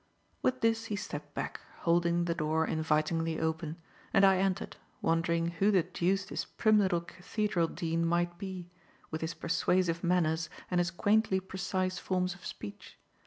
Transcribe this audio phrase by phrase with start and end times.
[0.41, 3.77] With this he stepped back, holding the door invitingly open,
[4.11, 8.71] and I entered, wondering who the deuce this prim little cathedral dean might be,
[9.11, 12.97] with his persuasive manners and his quaintly precise forms of speech.